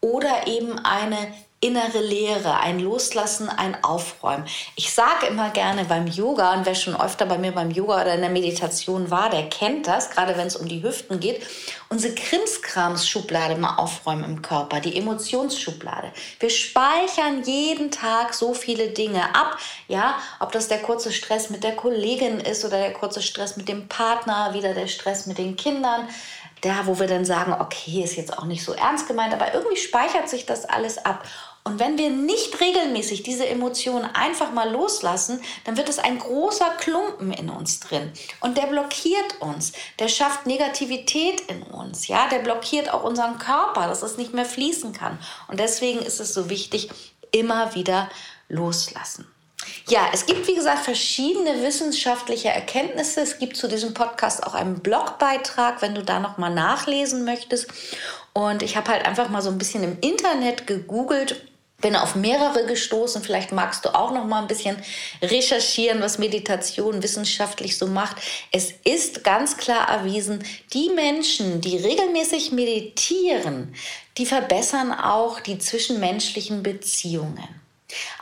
oder 0.00 0.46
eben 0.46 0.78
eine 0.78 1.32
innere 1.62 2.00
Leere, 2.00 2.58
ein 2.58 2.80
Loslassen, 2.80 3.48
ein 3.48 3.82
Aufräumen. 3.84 4.44
Ich 4.74 4.92
sage 4.92 5.26
immer 5.26 5.50
gerne 5.50 5.84
beim 5.84 6.08
Yoga, 6.08 6.54
und 6.54 6.66
wer 6.66 6.74
schon 6.74 7.00
öfter 7.00 7.24
bei 7.24 7.38
mir 7.38 7.52
beim 7.52 7.70
Yoga 7.70 8.02
oder 8.02 8.14
in 8.14 8.20
der 8.20 8.30
Meditation 8.30 9.12
war, 9.12 9.30
der 9.30 9.48
kennt 9.48 9.86
das, 9.86 10.10
gerade 10.10 10.36
wenn 10.36 10.48
es 10.48 10.56
um 10.56 10.66
die 10.66 10.82
Hüften 10.82 11.20
geht, 11.20 11.46
unsere 11.88 12.14
Krimskrams-Schublade 12.14 13.56
mal 13.56 13.76
aufräumen 13.76 14.24
im 14.24 14.42
Körper, 14.42 14.80
die 14.80 14.96
Emotionsschublade. 14.96 16.10
Wir 16.40 16.50
speichern 16.50 17.44
jeden 17.44 17.92
Tag 17.92 18.34
so 18.34 18.54
viele 18.54 18.88
Dinge 18.88 19.22
ab, 19.36 19.56
ja, 19.86 20.16
ob 20.40 20.50
das 20.50 20.66
der 20.66 20.82
kurze 20.82 21.12
Stress 21.12 21.48
mit 21.48 21.62
der 21.62 21.76
Kollegin 21.76 22.40
ist 22.40 22.64
oder 22.64 22.78
der 22.78 22.92
kurze 22.92 23.22
Stress 23.22 23.56
mit 23.56 23.68
dem 23.68 23.86
Partner, 23.86 24.52
wieder 24.52 24.74
der 24.74 24.88
Stress 24.88 25.26
mit 25.26 25.38
den 25.38 25.54
Kindern, 25.54 26.08
da 26.62 26.86
wo 26.86 26.98
wir 26.98 27.06
dann 27.06 27.24
sagen, 27.24 27.54
okay, 27.58 28.02
ist 28.02 28.16
jetzt 28.16 28.38
auch 28.38 28.44
nicht 28.44 28.64
so 28.64 28.72
ernst 28.72 29.06
gemeint, 29.06 29.34
aber 29.34 29.52
irgendwie 29.52 29.76
speichert 29.76 30.28
sich 30.28 30.46
das 30.46 30.64
alles 30.64 31.04
ab. 31.04 31.24
Und 31.64 31.78
wenn 31.78 31.96
wir 31.96 32.10
nicht 32.10 32.60
regelmäßig 32.60 33.22
diese 33.22 33.46
Emotionen 33.46 34.04
einfach 34.14 34.52
mal 34.52 34.70
loslassen, 34.70 35.40
dann 35.64 35.76
wird 35.76 35.88
es 35.88 36.00
ein 36.00 36.18
großer 36.18 36.70
Klumpen 36.78 37.32
in 37.32 37.50
uns 37.50 37.78
drin. 37.80 38.12
Und 38.40 38.58
der 38.58 38.66
blockiert 38.66 39.40
uns. 39.40 39.72
Der 40.00 40.08
schafft 40.08 40.46
Negativität 40.46 41.40
in 41.42 41.62
uns. 41.62 42.08
Ja, 42.08 42.28
der 42.28 42.40
blockiert 42.40 42.92
auch 42.92 43.04
unseren 43.04 43.38
Körper, 43.38 43.86
dass 43.86 44.02
es 44.02 44.16
nicht 44.16 44.34
mehr 44.34 44.44
fließen 44.44 44.92
kann. 44.92 45.18
Und 45.46 45.60
deswegen 45.60 46.00
ist 46.00 46.18
es 46.18 46.34
so 46.34 46.48
wichtig, 46.50 46.90
immer 47.30 47.74
wieder 47.74 48.08
loslassen. 48.48 49.26
Ja, 49.88 50.08
es 50.12 50.26
gibt, 50.26 50.46
wie 50.46 50.54
gesagt, 50.54 50.84
verschiedene 50.84 51.62
wissenschaftliche 51.62 52.48
Erkenntnisse. 52.48 53.20
Es 53.20 53.38
gibt 53.38 53.56
zu 53.56 53.68
diesem 53.68 53.94
Podcast 53.94 54.44
auch 54.46 54.54
einen 54.54 54.80
Blogbeitrag, 54.80 55.82
wenn 55.82 55.94
du 55.94 56.02
da 56.02 56.20
nochmal 56.20 56.54
nachlesen 56.54 57.24
möchtest. 57.24 57.68
Und 58.32 58.62
ich 58.62 58.76
habe 58.76 58.90
halt 58.90 59.04
einfach 59.04 59.28
mal 59.28 59.42
so 59.42 59.50
ein 59.50 59.58
bisschen 59.58 59.82
im 59.82 59.98
Internet 60.00 60.66
gegoogelt 60.66 61.36
bin 61.82 61.96
auf 61.96 62.14
mehrere 62.14 62.64
gestoßen. 62.64 63.22
Vielleicht 63.22 63.52
magst 63.52 63.84
du 63.84 63.94
auch 63.94 64.12
noch 64.12 64.24
mal 64.24 64.40
ein 64.40 64.48
bisschen 64.48 64.76
recherchieren, 65.20 66.00
was 66.00 66.16
Meditation 66.16 67.02
wissenschaftlich 67.02 67.76
so 67.76 67.86
macht. 67.88 68.16
Es 68.52 68.72
ist 68.84 69.22
ganz 69.24 69.58
klar 69.58 69.88
erwiesen, 69.88 70.42
die 70.72 70.88
Menschen, 70.94 71.60
die 71.60 71.76
regelmäßig 71.76 72.52
meditieren, 72.52 73.74
die 74.16 74.26
verbessern 74.26 74.92
auch 74.92 75.40
die 75.40 75.58
zwischenmenschlichen 75.58 76.62
Beziehungen. 76.62 77.61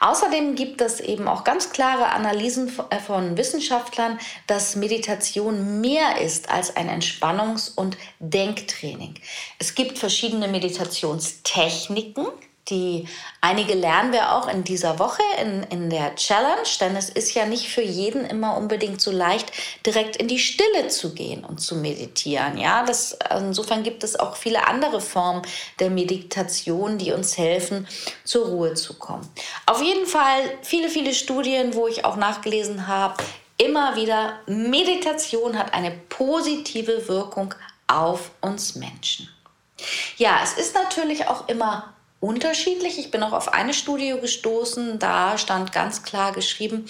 Außerdem 0.00 0.54
gibt 0.54 0.80
es 0.80 1.00
eben 1.00 1.28
auch 1.28 1.44
ganz 1.44 1.70
klare 1.70 2.06
Analysen 2.06 2.70
von 3.06 3.36
Wissenschaftlern, 3.36 4.18
dass 4.46 4.76
Meditation 4.76 5.80
mehr 5.80 6.20
ist 6.20 6.50
als 6.50 6.76
ein 6.76 6.88
Entspannungs- 6.88 7.74
und 7.74 7.96
Denktraining. 8.18 9.14
Es 9.58 9.74
gibt 9.74 9.98
verschiedene 9.98 10.48
Meditationstechniken, 10.48 12.26
die 12.70 13.06
einige 13.40 13.74
lernen 13.74 14.12
wir 14.12 14.32
auch 14.32 14.48
in 14.48 14.64
dieser 14.64 14.98
Woche 14.98 15.22
in, 15.40 15.64
in 15.64 15.90
der 15.90 16.14
Challenge, 16.14 16.68
denn 16.80 16.96
es 16.96 17.10
ist 17.10 17.34
ja 17.34 17.46
nicht 17.46 17.68
für 17.68 17.82
jeden 17.82 18.24
immer 18.24 18.56
unbedingt 18.56 19.00
so 19.00 19.10
leicht, 19.10 19.52
direkt 19.84 20.16
in 20.16 20.28
die 20.28 20.38
Stille 20.38 20.88
zu 20.88 21.14
gehen 21.14 21.44
und 21.44 21.60
zu 21.60 21.76
meditieren. 21.76 22.58
Ja, 22.58 22.84
das, 22.84 23.18
insofern 23.36 23.82
gibt 23.82 24.04
es 24.04 24.18
auch 24.18 24.36
viele 24.36 24.66
andere 24.66 25.00
Formen 25.00 25.42
der 25.78 25.90
Meditation, 25.90 26.98
die 26.98 27.12
uns 27.12 27.36
helfen, 27.36 27.86
zur 28.24 28.46
Ruhe 28.46 28.74
zu 28.74 28.94
kommen. 28.98 29.28
Auf 29.66 29.82
jeden 29.82 30.06
Fall 30.06 30.58
viele, 30.62 30.88
viele 30.88 31.14
Studien, 31.14 31.74
wo 31.74 31.86
ich 31.86 32.04
auch 32.04 32.16
nachgelesen 32.16 32.86
habe, 32.86 33.22
immer 33.58 33.96
wieder, 33.96 34.40
Meditation 34.46 35.58
hat 35.58 35.74
eine 35.74 35.90
positive 35.90 37.08
Wirkung 37.08 37.54
auf 37.86 38.30
uns 38.40 38.74
Menschen. 38.76 39.28
Ja, 40.16 40.40
es 40.42 40.54
ist 40.54 40.74
natürlich 40.74 41.26
auch 41.28 41.48
immer 41.48 41.94
unterschiedlich. 42.20 42.98
Ich 42.98 43.10
bin 43.10 43.22
auch 43.22 43.32
auf 43.32 43.52
eine 43.52 43.72
Studie 43.72 44.14
gestoßen, 44.20 44.98
da 44.98 45.38
stand 45.38 45.72
ganz 45.72 46.02
klar 46.02 46.32
geschrieben, 46.32 46.84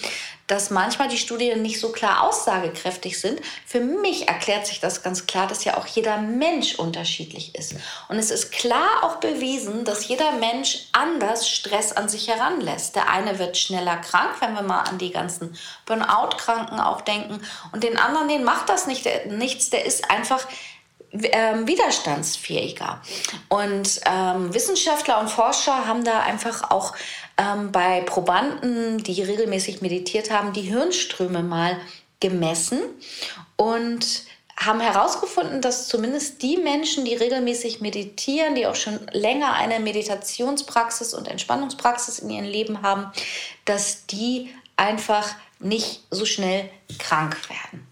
dass 0.47 0.69
manchmal 0.69 1.07
die 1.07 1.17
Studien 1.17 1.61
nicht 1.61 1.79
so 1.79 1.93
klar 1.93 2.23
aussagekräftig 2.23 3.17
sind. 3.17 3.39
Für 3.65 3.79
mich 3.79 4.27
erklärt 4.27 4.67
sich 4.67 4.81
das 4.81 5.01
ganz 5.01 5.27
klar, 5.27 5.47
dass 5.47 5.63
ja 5.63 5.77
auch 5.77 5.85
jeder 5.85 6.17
Mensch 6.17 6.75
unterschiedlich 6.75 7.55
ist. 7.55 7.75
Und 8.09 8.17
es 8.17 8.29
ist 8.29 8.51
klar 8.51 9.03
auch 9.03 9.21
bewiesen, 9.21 9.85
dass 9.85 10.09
jeder 10.09 10.33
Mensch 10.33 10.89
anders 10.91 11.49
Stress 11.49 11.93
an 11.93 12.09
sich 12.09 12.27
heranlässt. 12.27 12.97
Der 12.97 13.09
eine 13.09 13.39
wird 13.39 13.57
schneller 13.57 13.95
krank, 13.95 14.35
wenn 14.41 14.53
wir 14.53 14.63
mal 14.63 14.81
an 14.81 14.97
die 14.97 15.11
ganzen 15.11 15.55
Burnout-Kranken 15.85 16.81
auch 16.81 16.99
denken. 16.99 17.41
Und 17.71 17.85
den 17.85 17.97
anderen, 17.97 18.27
den 18.27 18.43
macht 18.43 18.67
das 18.67 18.85
nicht, 18.85 19.05
der, 19.05 19.27
nichts, 19.27 19.69
der 19.69 19.85
ist 19.85 20.11
einfach 20.11 20.45
ähm, 21.13 21.67
widerstandsfähiger. 21.67 23.01
Und 23.49 24.01
ähm, 24.05 24.53
Wissenschaftler 24.53 25.19
und 25.19 25.29
Forscher 25.29 25.85
haben 25.87 26.03
da 26.03 26.21
einfach 26.21 26.71
auch 26.71 26.93
ähm, 27.37 27.71
bei 27.71 28.01
Probanden, 28.01 28.99
die 29.03 29.21
regelmäßig 29.21 29.81
meditiert 29.81 30.31
haben, 30.31 30.53
die 30.53 30.61
Hirnströme 30.61 31.43
mal 31.43 31.77
gemessen 32.19 32.79
und 33.57 34.23
haben 34.57 34.79
herausgefunden, 34.79 35.61
dass 35.61 35.87
zumindest 35.87 36.41
die 36.43 36.57
Menschen, 36.57 37.03
die 37.03 37.15
regelmäßig 37.15 37.81
meditieren, 37.81 38.53
die 38.53 38.67
auch 38.67 38.75
schon 38.75 38.99
länger 39.11 39.53
eine 39.53 39.79
Meditationspraxis 39.79 41.13
und 41.15 41.27
Entspannungspraxis 41.27 42.19
in 42.19 42.29
ihrem 42.29 42.45
Leben 42.45 42.81
haben, 42.83 43.11
dass 43.65 44.05
die 44.05 44.53
einfach 44.77 45.29
nicht 45.59 46.03
so 46.11 46.25
schnell 46.25 46.69
krank 46.99 47.37
werden. 47.49 47.87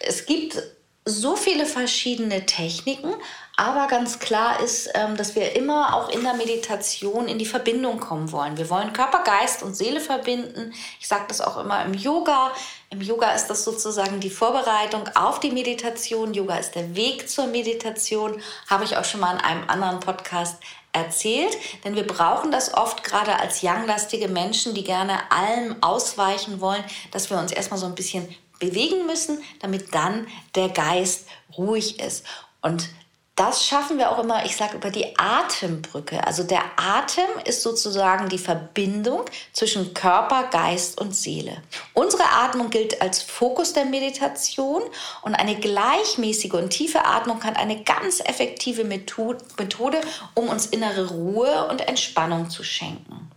Es 0.00 0.24
gibt 0.24 0.62
so 1.08 1.36
viele 1.36 1.66
verschiedene 1.66 2.46
Techniken, 2.46 3.14
aber 3.56 3.86
ganz 3.86 4.18
klar 4.18 4.60
ist, 4.60 4.90
ähm, 4.94 5.16
dass 5.16 5.34
wir 5.34 5.54
immer 5.56 5.94
auch 5.94 6.10
in 6.10 6.22
der 6.22 6.34
Meditation 6.34 7.28
in 7.28 7.38
die 7.38 7.46
Verbindung 7.46 8.00
kommen 8.00 8.32
wollen. 8.32 8.58
Wir 8.58 8.68
wollen 8.68 8.92
Körper, 8.92 9.22
Geist 9.22 9.62
und 9.62 9.74
Seele 9.74 10.00
verbinden. 10.00 10.74
Ich 11.00 11.08
sage 11.08 11.24
das 11.28 11.40
auch 11.40 11.58
immer 11.58 11.82
im 11.84 11.94
Yoga. 11.94 12.50
Im 12.90 13.00
Yoga 13.00 13.32
ist 13.32 13.46
das 13.46 13.64
sozusagen 13.64 14.20
die 14.20 14.30
Vorbereitung 14.30 15.08
auf 15.14 15.40
die 15.40 15.52
Meditation. 15.52 16.34
Yoga 16.34 16.56
ist 16.56 16.74
der 16.74 16.96
Weg 16.96 17.30
zur 17.30 17.46
Meditation. 17.46 18.42
Habe 18.68 18.84
ich 18.84 18.96
auch 18.96 19.04
schon 19.04 19.20
mal 19.20 19.36
in 19.36 19.40
einem 19.40 19.68
anderen 19.68 20.00
Podcast 20.00 20.56
erzählt, 20.92 21.56
denn 21.84 21.94
wir 21.94 22.06
brauchen 22.06 22.50
das 22.50 22.74
oft 22.74 23.04
gerade 23.04 23.38
als 23.38 23.62
younglastige 23.62 24.28
Menschen, 24.28 24.74
die 24.74 24.82
gerne 24.82 25.30
allem 25.30 25.82
ausweichen 25.82 26.60
wollen, 26.60 26.82
dass 27.10 27.30
wir 27.30 27.38
uns 27.38 27.52
erstmal 27.52 27.78
so 27.78 27.86
ein 27.86 27.94
bisschen 27.94 28.28
bewegen 28.58 29.06
müssen, 29.06 29.42
damit 29.60 29.94
dann 29.94 30.26
der 30.54 30.68
Geist 30.68 31.26
ruhig 31.56 32.00
ist. 32.00 32.24
Und 32.62 32.88
das 33.36 33.66
schaffen 33.66 33.98
wir 33.98 34.10
auch 34.10 34.18
immer, 34.18 34.46
ich 34.46 34.56
sage 34.56 34.78
über 34.78 34.88
die 34.90 35.18
Atembrücke. 35.18 36.26
Also 36.26 36.42
der 36.42 36.62
Atem 36.76 37.26
ist 37.44 37.62
sozusagen 37.62 38.30
die 38.30 38.38
Verbindung 38.38 39.26
zwischen 39.52 39.92
Körper, 39.92 40.44
Geist 40.44 40.98
und 40.98 41.14
Seele. 41.14 41.62
Unsere 41.92 42.24
Atmung 42.24 42.70
gilt 42.70 43.02
als 43.02 43.20
Fokus 43.20 43.74
der 43.74 43.84
Meditation 43.84 44.82
und 45.20 45.34
eine 45.34 45.54
gleichmäßige 45.54 46.54
und 46.54 46.70
tiefe 46.70 47.04
Atmung 47.04 47.38
kann 47.38 47.56
eine 47.56 47.82
ganz 47.84 48.20
effektive 48.20 48.84
Methode, 48.84 50.00
um 50.32 50.48
uns 50.48 50.64
innere 50.64 51.10
Ruhe 51.10 51.68
und 51.68 51.86
Entspannung 51.86 52.48
zu 52.48 52.64
schenken. 52.64 53.30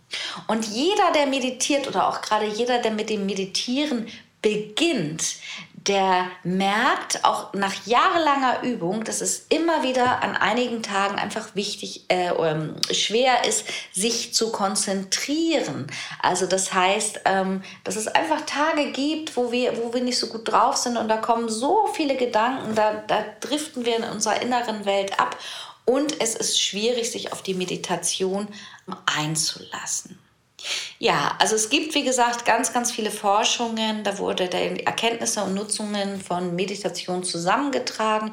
Und 0.46 0.64
jeder, 0.64 1.12
der 1.14 1.26
meditiert 1.26 1.86
oder 1.86 2.08
auch 2.08 2.22
gerade 2.22 2.46
jeder, 2.46 2.78
der 2.78 2.90
mit 2.90 3.10
dem 3.10 3.26
Meditieren 3.26 4.08
beginnt, 4.42 5.36
der 5.86 6.30
merkt 6.44 7.24
auch 7.24 7.54
nach 7.54 7.86
jahrelanger 7.86 8.62
Übung, 8.62 9.02
dass 9.04 9.22
es 9.22 9.46
immer 9.48 9.82
wieder 9.82 10.22
an 10.22 10.36
einigen 10.36 10.82
Tagen 10.82 11.16
einfach 11.16 11.54
wichtig, 11.54 12.04
äh, 12.08 12.28
ähm, 12.28 12.76
schwer 12.90 13.44
ist, 13.46 13.64
sich 13.92 14.34
zu 14.34 14.52
konzentrieren. 14.52 15.86
Also 16.20 16.46
das 16.46 16.74
heißt, 16.74 17.22
ähm, 17.24 17.62
dass 17.84 17.96
es 17.96 18.08
einfach 18.08 18.42
Tage 18.42 18.92
gibt, 18.92 19.36
wo 19.36 19.52
wir, 19.52 19.82
wo 19.82 19.94
wir 19.94 20.02
nicht 20.02 20.18
so 20.18 20.26
gut 20.26 20.50
drauf 20.52 20.76
sind 20.76 20.98
und 20.98 21.08
da 21.08 21.16
kommen 21.16 21.48
so 21.48 21.88
viele 21.94 22.16
Gedanken, 22.16 22.74
da, 22.74 23.02
da 23.06 23.24
driften 23.40 23.86
wir 23.86 23.96
in 23.96 24.04
unserer 24.04 24.42
inneren 24.42 24.84
Welt 24.84 25.18
ab 25.18 25.36
und 25.86 26.20
es 26.20 26.34
ist 26.34 26.60
schwierig, 26.60 27.10
sich 27.10 27.32
auf 27.32 27.42
die 27.42 27.54
Meditation 27.54 28.48
einzulassen. 29.06 30.18
Ja, 30.98 31.34
also 31.38 31.54
es 31.54 31.70
gibt, 31.70 31.94
wie 31.94 32.04
gesagt, 32.04 32.44
ganz, 32.44 32.72
ganz 32.72 32.92
viele 32.92 33.10
Forschungen. 33.10 34.04
Da 34.04 34.18
wurde 34.18 34.48
die 34.48 34.84
Erkenntnisse 34.84 35.42
und 35.42 35.54
Nutzungen 35.54 36.20
von 36.20 36.54
Meditation 36.54 37.22
zusammengetragen. 37.22 38.32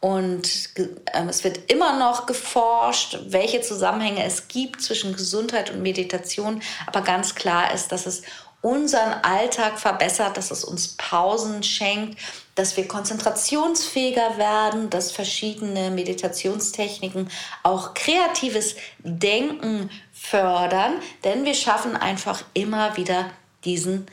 Und 0.00 0.70
äh, 0.76 1.26
es 1.28 1.44
wird 1.44 1.72
immer 1.72 1.98
noch 1.98 2.26
geforscht, 2.26 3.18
welche 3.26 3.62
Zusammenhänge 3.62 4.24
es 4.24 4.48
gibt 4.48 4.82
zwischen 4.82 5.16
Gesundheit 5.16 5.70
und 5.70 5.82
Meditation. 5.82 6.60
Aber 6.86 7.00
ganz 7.00 7.34
klar 7.34 7.72
ist, 7.72 7.90
dass 7.90 8.06
es 8.06 8.22
unseren 8.64 9.12
Alltag 9.22 9.78
verbessert, 9.78 10.38
dass 10.38 10.50
es 10.50 10.64
uns 10.64 10.96
Pausen 10.96 11.62
schenkt, 11.62 12.18
dass 12.54 12.78
wir 12.78 12.88
konzentrationsfähiger 12.88 14.38
werden, 14.38 14.88
dass 14.88 15.12
verschiedene 15.12 15.90
Meditationstechniken 15.90 17.30
auch 17.62 17.92
kreatives 17.92 18.76
Denken 19.00 19.90
fördern, 20.14 20.94
denn 21.24 21.44
wir 21.44 21.52
schaffen 21.52 21.94
einfach 21.94 22.42
immer 22.54 22.96
wieder 22.96 23.26
diesen 23.64 24.06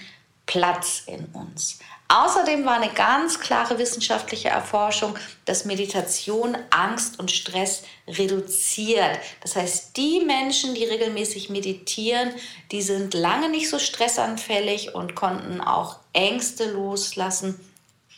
Platz 0.46 1.04
in 1.06 1.28
uns. 1.28 1.80
Außerdem 2.14 2.66
war 2.66 2.74
eine 2.74 2.90
ganz 2.90 3.40
klare 3.40 3.78
wissenschaftliche 3.78 4.50
Erforschung, 4.50 5.18
dass 5.46 5.64
Meditation 5.64 6.58
Angst 6.70 7.18
und 7.20 7.32
Stress 7.32 7.84
reduziert. 8.06 9.18
Das 9.40 9.56
heißt, 9.56 9.96
die 9.96 10.20
Menschen, 10.20 10.76
die 10.76 10.84
regelmäßig 10.84 11.50
meditieren, 11.50 12.34
die 12.74 12.82
sind 12.82 13.14
lange 13.14 13.48
nicht 13.48 13.70
so 13.70 13.80
stressanfällig 13.80 14.94
und 14.94 15.16
konnten 15.16 15.62
auch 15.62 16.00
Ängste 16.12 16.70
loslassen, 16.70 17.58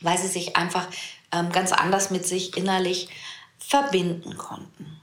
weil 0.01 0.17
sie 0.17 0.27
sich 0.27 0.55
einfach 0.55 0.87
ähm, 1.31 1.51
ganz 1.51 1.71
anders 1.71 2.09
mit 2.09 2.25
sich 2.25 2.57
innerlich 2.57 3.09
verbinden 3.59 4.39
konnten. 4.39 4.99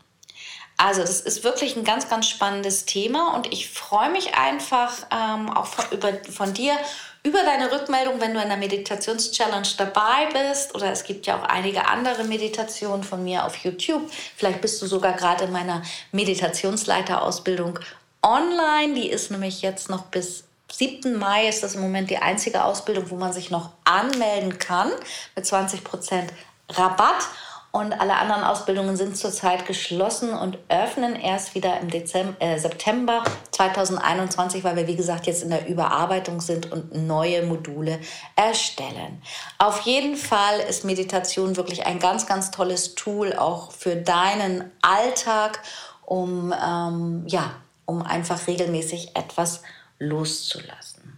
Also 0.79 1.03
das 1.03 1.21
ist 1.21 1.45
wirklich 1.45 1.77
ein 1.77 1.85
ganz, 1.85 2.09
ganz 2.09 2.27
spannendes 2.27 2.87
Thema 2.87 3.37
und 3.37 3.53
ich 3.53 3.69
freue 3.69 4.11
mich 4.11 4.35
einfach 4.35 4.95
ähm, 5.13 5.49
auch 5.49 5.67
von, 5.67 5.85
über, 5.93 6.13
von 6.29 6.55
dir 6.55 6.75
über 7.23 7.43
deine 7.43 7.71
Rückmeldung, 7.71 8.21
wenn 8.21 8.33
du 8.33 8.41
in 8.41 8.49
der 8.49 8.57
Meditations-Challenge 8.57 9.69
dabei 9.77 10.29
bist. 10.33 10.75
Oder 10.75 10.91
es 10.91 11.05
gibt 11.05 11.27
ja 11.27 11.39
auch 11.39 11.45
einige 11.45 11.87
andere 11.87 12.25
Meditationen 12.25 13.05
von 13.05 13.23
mir 13.23 13.45
auf 13.45 13.57
YouTube. 13.57 14.11
Vielleicht 14.37 14.61
bist 14.61 14.81
du 14.81 14.87
sogar 14.87 15.12
gerade 15.12 15.45
in 15.45 15.53
meiner 15.53 15.83
Meditationsleiterausbildung 16.12 17.79
online. 18.23 18.95
Die 18.95 19.11
ist 19.11 19.31
nämlich 19.31 19.61
jetzt 19.62 19.91
noch 19.91 20.05
bis 20.05 20.45
7. 20.73 21.19
Mai 21.19 21.49
ist 21.49 21.62
das 21.62 21.75
im 21.75 21.83
Moment 21.83 22.11
die 22.11 22.19
einzige 22.19 22.65
Ausbildung, 22.65 23.11
wo 23.11 23.17
man 23.17 23.33
sich 23.33 23.50
noch 23.50 23.71
anmelden 23.85 24.59
kann 24.59 24.91
mit 25.37 25.45
20% 25.45 26.29
Rabatt. 26.71 27.27
Und 27.73 27.93
alle 27.93 28.17
anderen 28.17 28.43
Ausbildungen 28.43 28.97
sind 28.97 29.17
zurzeit 29.17 29.65
geschlossen 29.65 30.33
und 30.33 30.59
öffnen 30.69 31.15
erst 31.15 31.55
wieder 31.55 31.79
im 31.79 31.89
Dezember, 31.89 32.35
äh, 32.41 32.59
September 32.59 33.23
2021, 33.53 34.65
weil 34.65 34.75
wir, 34.75 34.89
wie 34.89 34.97
gesagt, 34.97 35.27
jetzt 35.27 35.45
in 35.45 35.50
der 35.50 35.69
Überarbeitung 35.69 36.41
sind 36.41 36.73
und 36.73 37.07
neue 37.07 37.47
Module 37.47 38.00
erstellen. 38.35 39.23
Auf 39.59 39.83
jeden 39.83 40.17
Fall 40.17 40.59
ist 40.69 40.85
Meditation 40.85 41.57
wirklich 41.57 41.87
ein 41.87 42.00
ganz, 42.00 42.27
ganz 42.27 42.50
tolles 42.50 42.97
Tool 42.97 43.35
auch 43.35 43.71
für 43.71 43.95
deinen 43.95 44.73
Alltag, 44.83 45.61
um, 46.05 46.53
ähm, 46.53 47.25
ja, 47.29 47.53
um 47.87 48.03
einfach 48.03 48.49
regelmäßig 48.49 49.17
etwas 49.17 49.62
loszulassen. 50.00 51.10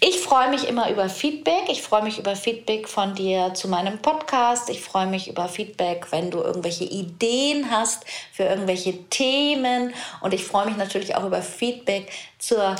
Ich 0.00 0.20
freue 0.20 0.48
mich 0.48 0.68
immer 0.68 0.88
über 0.90 1.08
Feedback. 1.08 1.64
Ich 1.68 1.82
freue 1.82 2.04
mich 2.04 2.20
über 2.20 2.36
Feedback 2.36 2.88
von 2.88 3.16
dir 3.16 3.52
zu 3.54 3.66
meinem 3.66 3.98
Podcast. 3.98 4.70
Ich 4.70 4.80
freue 4.80 5.08
mich 5.08 5.26
über 5.26 5.48
Feedback, 5.48 6.06
wenn 6.10 6.30
du 6.30 6.38
irgendwelche 6.38 6.84
Ideen 6.84 7.68
hast 7.72 8.04
für 8.32 8.44
irgendwelche 8.44 9.08
Themen. 9.08 9.92
Und 10.20 10.34
ich 10.34 10.44
freue 10.44 10.66
mich 10.66 10.76
natürlich 10.76 11.16
auch 11.16 11.24
über 11.24 11.42
Feedback 11.42 12.12
zur 12.38 12.76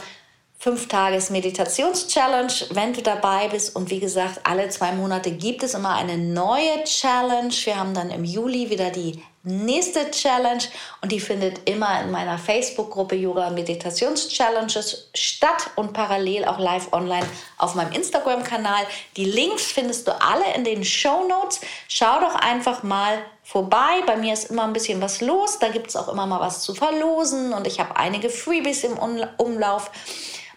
5-Tages-Meditations-Challenge, 0.62 2.52
wenn 2.70 2.92
du 2.92 3.02
dabei 3.02 3.48
bist. 3.48 3.74
Und 3.74 3.90
wie 3.90 3.98
gesagt, 3.98 4.40
alle 4.44 4.68
zwei 4.68 4.92
Monate 4.92 5.32
gibt 5.32 5.64
es 5.64 5.74
immer 5.74 5.96
eine 5.96 6.18
neue 6.18 6.84
Challenge. 6.84 7.52
Wir 7.64 7.80
haben 7.80 7.94
dann 7.94 8.10
im 8.10 8.24
Juli 8.24 8.70
wieder 8.70 8.90
die 8.90 9.20
nächste 9.48 10.10
Challenge 10.10 10.62
und 11.02 11.10
die 11.10 11.20
findet 11.20 11.68
immer 11.68 12.02
in 12.02 12.10
meiner 12.10 12.38
Facebook-Gruppe 12.38 13.16
Yoga 13.16 13.50
Meditations 13.50 14.28
Challenges 14.28 15.08
statt 15.14 15.70
und 15.76 15.92
parallel 15.92 16.44
auch 16.44 16.58
live 16.58 16.92
online 16.92 17.26
auf 17.56 17.74
meinem 17.74 17.92
Instagram-Kanal. 17.92 18.86
Die 19.16 19.24
Links 19.24 19.64
findest 19.72 20.06
du 20.06 20.12
alle 20.20 20.54
in 20.54 20.64
den 20.64 20.84
Show 20.84 21.26
Notes. 21.26 21.60
Schau 21.88 22.20
doch 22.20 22.34
einfach 22.34 22.82
mal 22.82 23.18
vorbei. 23.42 24.02
Bei 24.06 24.16
mir 24.16 24.34
ist 24.34 24.50
immer 24.50 24.64
ein 24.64 24.72
bisschen 24.72 25.00
was 25.00 25.20
los. 25.20 25.58
Da 25.58 25.68
gibt 25.68 25.88
es 25.88 25.96
auch 25.96 26.08
immer 26.08 26.26
mal 26.26 26.40
was 26.40 26.62
zu 26.62 26.74
verlosen 26.74 27.52
und 27.52 27.66
ich 27.66 27.80
habe 27.80 27.96
einige 27.96 28.30
Freebies 28.30 28.84
im 28.84 28.98
Umlauf. 28.98 29.90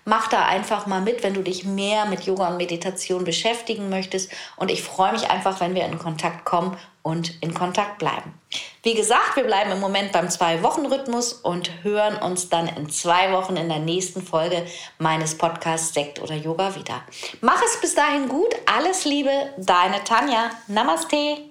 Mach 0.06 0.28
da 0.28 0.46
einfach 0.46 0.88
mal 0.88 1.02
mit, 1.02 1.24
wenn 1.24 1.34
du 1.34 1.42
dich 1.42 1.64
mehr 1.64 2.06
mit 2.06 2.24
Yoga 2.24 2.50
und 2.50 2.58
Meditation 2.58 3.24
beschäftigen 3.24 3.90
möchtest. 3.90 4.32
Und 4.58 4.72
ich 4.72 4.82
freue 4.82 5.12
mich 5.12 5.30
einfach, 5.30 5.60
wenn 5.60 5.76
wir 5.76 5.86
in 5.86 6.00
Kontakt 6.00 6.46
kommen 6.46 6.78
und 7.04 7.42
in 7.42 7.54
Kontakt 7.54 8.00
bleiben. 8.00 8.34
Wie 8.84 8.94
gesagt, 8.94 9.36
wir 9.36 9.44
bleiben 9.44 9.72
im 9.72 9.80
Moment 9.80 10.12
beim 10.12 10.30
Zwei-Wochen-Rhythmus 10.30 11.34
und 11.34 11.84
hören 11.84 12.18
uns 12.18 12.50
dann 12.50 12.68
in 12.68 12.90
zwei 12.90 13.32
Wochen 13.32 13.56
in 13.58 13.70
der 13.70 13.80
nächsten 13.80 14.22
Folge 14.22 14.66
meines 14.98 15.38
Podcasts 15.38 15.94
Sekt 15.94 16.22
oder 16.22 16.36
Yoga 16.36 16.76
wieder. 16.76 17.02
Mach 17.42 17.62
es 17.64 17.80
bis 17.80 17.96
dahin 17.96 18.28
gut. 18.28 18.56
Alles 18.66 19.06
Liebe, 19.06 19.32
deine 19.58 20.04
Tanja. 20.04 20.50
Namaste. 20.68 21.51